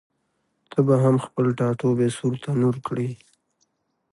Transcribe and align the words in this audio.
ته 0.71 0.79
به 0.87 0.95
هم 1.03 1.15
خپل 1.25 1.45
ټاټوبی 1.57 2.09
سور 2.17 2.33
تنور 2.43 2.75
کړې؟ 2.87 3.09